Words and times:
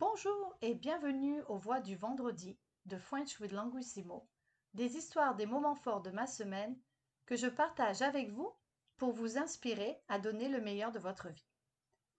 Bonjour 0.00 0.56
et 0.62 0.76
bienvenue 0.76 1.42
aux 1.48 1.58
Voix 1.58 1.80
du 1.80 1.96
vendredi 1.96 2.56
de 2.86 2.96
French 2.96 3.40
with 3.40 3.50
Languissimo, 3.50 4.28
des 4.72 4.96
histoires 4.96 5.34
des 5.34 5.44
moments 5.44 5.74
forts 5.74 6.02
de 6.02 6.12
ma 6.12 6.28
semaine 6.28 6.78
que 7.26 7.34
je 7.34 7.48
partage 7.48 8.00
avec 8.00 8.30
vous 8.30 8.54
pour 8.96 9.10
vous 9.10 9.38
inspirer 9.38 10.00
à 10.06 10.20
donner 10.20 10.48
le 10.48 10.60
meilleur 10.60 10.92
de 10.92 11.00
votre 11.00 11.30
vie. 11.30 11.50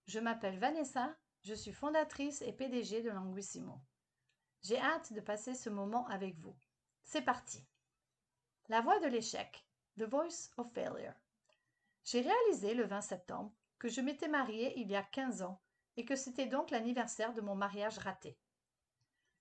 Je 0.04 0.20
m'appelle 0.20 0.58
Vanessa, 0.58 1.16
je 1.40 1.54
suis 1.54 1.72
fondatrice 1.72 2.42
et 2.42 2.52
PDG 2.52 3.00
de 3.00 3.08
Languissimo. 3.08 3.80
J'ai 4.62 4.78
hâte 4.78 5.14
de 5.14 5.20
passer 5.22 5.54
ce 5.54 5.70
moment 5.70 6.06
avec 6.08 6.36
vous. 6.36 6.58
C'est 7.02 7.22
parti. 7.22 7.66
La 8.68 8.82
voix 8.82 9.00
de 9.00 9.06
l'échec, 9.06 9.66
The 9.98 10.02
Voice 10.02 10.50
of 10.58 10.70
Failure. 10.74 11.14
J'ai 12.04 12.20
réalisé 12.20 12.74
le 12.74 12.84
20 12.84 13.00
septembre 13.00 13.54
que 13.78 13.88
je 13.88 14.02
m'étais 14.02 14.28
mariée 14.28 14.78
il 14.78 14.90
y 14.90 14.96
a 14.96 15.02
15 15.02 15.40
ans 15.40 15.62
et 16.00 16.04
que 16.06 16.16
c'était 16.16 16.46
donc 16.46 16.70
l'anniversaire 16.70 17.34
de 17.34 17.42
mon 17.42 17.54
mariage 17.54 17.98
raté. 17.98 18.38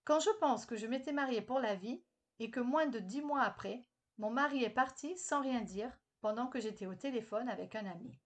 Quand 0.04 0.20
je 0.20 0.30
pense 0.42 0.66
que 0.66 0.76
je 0.76 0.88
m'étais 0.88 1.14
mariée 1.14 1.42
pour 1.42 1.58
la 1.58 1.74
vie 1.74 2.04
et 2.40 2.52
que 2.52 2.60
moins 2.60 2.86
de 2.86 3.00
dix 3.00 3.22
mois 3.22 3.44
après, 3.44 3.86
mon 4.18 4.30
mari 4.30 4.66
est 4.66 4.70
parti 4.70 5.18
sans 5.18 5.42
rien 5.42 5.62
dire 5.62 5.98
pendant 6.20 6.48
que 6.48 6.60
j'étais 6.60 6.86
au 6.86 6.96
téléphone 6.96 7.48
avec 7.48 7.76
un 7.76 7.86
ami. 7.86 8.20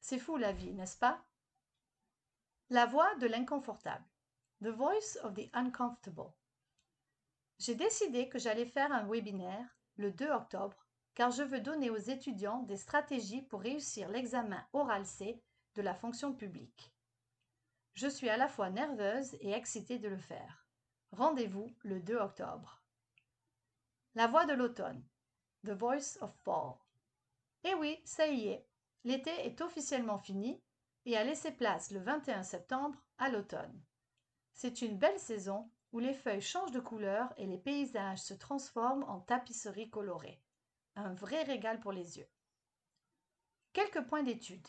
C'est 0.00 0.18
fou 0.18 0.38
la 0.38 0.52
vie, 0.52 0.72
n'est-ce 0.72 0.96
pas? 0.96 1.22
La 2.70 2.86
voix 2.86 3.14
de 3.16 3.26
l'inconfortable. 3.26 4.06
The 4.62 4.68
Voice 4.68 5.18
of 5.22 5.34
the 5.34 5.50
Uncomfortable. 5.52 6.32
J'ai 7.58 7.74
décidé 7.74 8.30
que 8.30 8.38
j'allais 8.38 8.64
faire 8.64 8.90
un 8.90 9.06
webinaire 9.06 9.68
le 9.96 10.12
2 10.12 10.30
octobre 10.30 10.86
car 11.14 11.30
je 11.30 11.42
veux 11.42 11.60
donner 11.60 11.90
aux 11.90 11.98
étudiants 11.98 12.62
des 12.62 12.78
stratégies 12.78 13.42
pour 13.42 13.60
réussir 13.60 14.08
l'examen 14.08 14.66
oral 14.72 15.04
C 15.04 15.42
de 15.74 15.82
la 15.82 15.94
fonction 15.94 16.32
publique. 16.32 16.95
Je 17.96 18.08
suis 18.08 18.28
à 18.28 18.36
la 18.36 18.46
fois 18.46 18.68
nerveuse 18.68 19.34
et 19.40 19.52
excitée 19.52 19.98
de 19.98 20.08
le 20.08 20.18
faire. 20.18 20.66
Rendez-vous 21.12 21.74
le 21.82 21.98
2 21.98 22.16
octobre. 22.16 22.82
La 24.14 24.26
voix 24.26 24.44
de 24.44 24.52
l'automne. 24.52 25.02
The 25.64 25.70
Voice 25.70 26.18
of 26.20 26.30
Fall. 26.44 26.74
Eh 27.64 27.74
oui, 27.74 27.98
ça 28.04 28.26
y 28.26 28.48
est, 28.48 28.66
l'été 29.04 29.30
est 29.46 29.62
officiellement 29.62 30.18
fini 30.18 30.62
et 31.06 31.16
a 31.16 31.24
laissé 31.24 31.50
place 31.50 31.90
le 31.90 32.00
21 32.00 32.42
septembre 32.42 33.02
à 33.16 33.30
l'automne. 33.30 33.82
C'est 34.52 34.82
une 34.82 34.98
belle 34.98 35.18
saison 35.18 35.70
où 35.92 35.98
les 35.98 36.12
feuilles 36.12 36.42
changent 36.42 36.72
de 36.72 36.80
couleur 36.80 37.32
et 37.38 37.46
les 37.46 37.58
paysages 37.58 38.20
se 38.20 38.34
transforment 38.34 39.04
en 39.04 39.20
tapisseries 39.20 39.88
colorées. 39.88 40.42
Un 40.96 41.14
vrai 41.14 41.44
régal 41.44 41.80
pour 41.80 41.92
les 41.92 42.18
yeux. 42.18 42.28
Quelques 43.72 44.06
points 44.06 44.22
d'étude. 44.22 44.68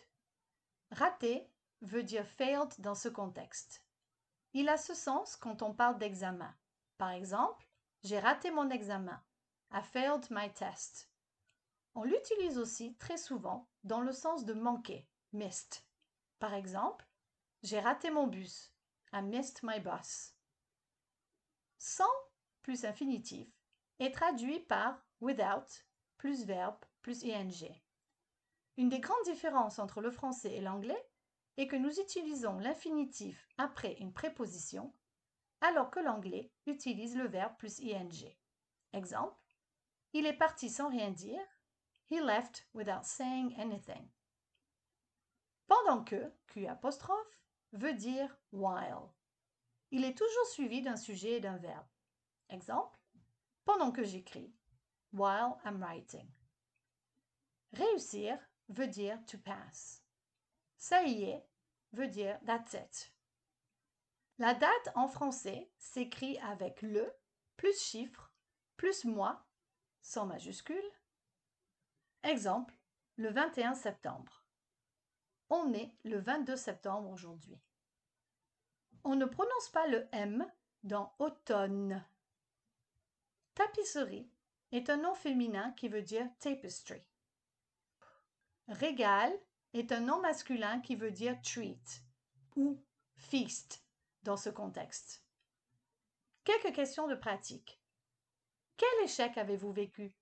Raté 0.92 1.52
veut 1.82 2.04
dire 2.04 2.28
failed 2.28 2.74
dans 2.80 2.96
ce 2.96 3.10
contexte. 3.10 3.84
Il 4.54 4.70
a 4.70 4.78
ce 4.78 4.94
sens 4.94 5.36
quand 5.36 5.62
on 5.62 5.74
parle 5.74 5.98
d'examen. 5.98 6.56
Par 6.98 7.12
exemple, 7.12 7.68
j'ai 8.04 8.20
raté 8.20 8.52
mon 8.52 8.70
examen. 8.70 9.22
I 9.72 9.82
failed 9.82 10.28
my 10.32 10.52
test. 10.54 11.12
On 11.96 12.04
l'utilise 12.04 12.58
aussi 12.58 12.96
très 12.98 13.18
souvent 13.18 13.68
dans 13.84 14.02
le 14.02 14.12
sens 14.12 14.46
de 14.46 14.54
manquer, 14.54 15.08
missed. 15.34 15.86
Par 16.40 16.54
exemple, 16.54 17.08
j'ai 17.64 17.80
raté 17.80 18.12
mon 18.12 18.28
bus. 18.28 18.74
I 19.14 19.22
missed 19.22 19.64
my 19.64 19.80
bus. 19.80 20.34
Sans 21.78 22.06
plus 22.62 22.86
infinitif 22.86 23.48
est 24.00 24.14
traduit 24.14 24.60
par 24.60 25.04
without 25.22 25.86
plus 26.18 26.46
verbe 26.46 26.78
plus 27.02 27.24
ing. 27.24 27.82
Une 28.78 28.90
des 28.90 29.00
grandes 29.00 29.24
différences 29.26 29.80
entre 29.80 30.02
le 30.02 30.12
français 30.12 30.54
et 30.54 30.62
l'anglais 30.62 31.10
et 31.58 31.68
que 31.68 31.76
nous 31.76 32.00
utilisons 32.00 32.60
l'infinitif 32.60 33.48
après 33.58 33.94
une 33.94 34.14
préposition, 34.14 34.94
alors 35.62 35.90
que 35.90 36.00
l'anglais 36.00 36.52
utilise 36.68 37.18
le 37.18 37.28
verbe 37.28 37.58
plus 37.58 37.80
ing. 37.80 38.36
Exemple, 38.94 39.56
il 40.14 40.26
est 40.26 40.38
parti 40.38 40.70
sans 40.70 40.90
rien 40.90 41.12
dire. 41.12 41.42
He 42.10 42.22
left 42.22 42.68
without 42.74 43.04
saying 43.04 43.54
anything. 43.60 44.08
Pendant 45.68 46.04
que, 46.04 46.32
Q 46.48 46.68
veut 47.74 47.94
dire 47.94 48.38
while. 48.54 49.10
Il 49.92 50.06
est 50.06 50.18
toujours 50.18 50.48
suivi 50.48 50.82
d'un 50.82 50.96
sujet 50.96 51.34
et 51.34 51.40
d'un 51.42 51.58
verbe. 51.58 51.88
Exemple, 52.50 53.00
pendant 53.66 53.92
que 53.92 54.04
j'écris. 54.04 54.54
While 55.12 55.58
I'm 55.66 55.82
writing. 55.82 56.30
Réussir 57.74 58.40
veut 58.70 58.88
dire 58.88 59.20
to 59.26 59.38
pass. 59.38 60.07
Ça 60.78 61.04
y 61.04 61.24
est 61.24 61.48
veut 61.94 62.08
dire 62.08 62.40
that's 62.46 62.74
it. 62.74 63.14
La 64.38 64.54
date 64.54 64.90
en 64.96 65.08
français 65.08 65.72
s'écrit 65.78 66.38
avec 66.40 66.82
le 66.82 67.12
plus 67.56 67.78
chiffre 67.80 68.32
plus 68.76 69.06
mois 69.06 69.48
sans 70.02 70.28
majuscule. 70.28 70.92
Exemple, 72.24 72.78
le 73.16 73.30
21 73.30 73.74
septembre. 73.74 74.46
On 75.50 75.74
est 75.74 75.92
le 76.04 76.20
22 76.20 76.56
septembre 76.56 77.10
aujourd'hui. 77.10 77.60
On 79.04 79.16
ne 79.16 79.26
prononce 79.26 79.70
pas 79.70 79.88
le 79.88 80.08
M 80.12 80.46
dans 80.84 81.16
automne. 81.20 82.06
Tapisserie 83.56 84.30
est 84.72 84.90
un 84.90 84.98
nom 84.98 85.16
féminin 85.16 85.72
qui 85.72 85.88
veut 85.88 86.02
dire 86.02 86.30
tapestry. 86.40 87.02
Régal 88.68 89.32
est 89.74 89.92
un 89.92 90.02
nom 90.02 90.22
masculin 90.22 90.80
qui 90.82 90.96
veut 90.96 91.12
dire 91.12 91.40
treat 91.42 92.04
ou 92.56 92.84
feast 93.16 93.84
dans 94.24 94.38
ce 94.38 94.50
contexte. 94.50 95.24
Quelques 96.44 96.74
questions 96.74 97.08
de 97.08 97.16
pratique. 97.16 97.82
Quel 98.78 99.04
échec 99.04 99.38
avez-vous 99.38 99.74
vécu? 99.74 100.16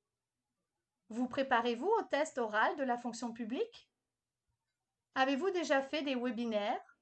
Vous 1.10 1.28
préparez-vous 1.28 1.88
au 1.88 2.04
test 2.04 2.38
oral 2.38 2.76
de 2.78 2.84
la 2.84 2.98
fonction 2.98 3.32
publique? 3.32 3.90
Avez-vous 5.14 5.52
déjà 5.52 5.82
fait 5.82 6.02
des 6.02 6.16
webinaires? 6.16 7.00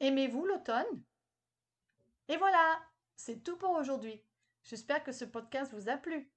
Aimez-vous 0.00 0.44
l'automne? 0.44 1.04
Et 2.28 2.36
voilà, 2.36 2.80
c'est 3.16 3.42
tout 3.42 3.56
pour 3.56 3.70
aujourd'hui. 3.70 4.24
J'espère 4.64 5.02
que 5.04 5.12
ce 5.12 5.24
podcast 5.24 5.72
vous 5.72 5.88
a 5.88 5.96
plu. 5.96 6.32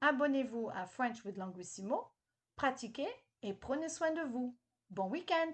Abonnez-vous 0.00 0.70
à 0.74 0.86
French 0.86 1.24
with 1.24 1.36
Languissimo, 1.36 2.10
pratiquez 2.56 3.08
et 3.42 3.54
prenez 3.54 3.88
soin 3.88 4.12
de 4.12 4.22
vous. 4.22 4.56
Bon 4.90 5.08
week-end 5.08 5.52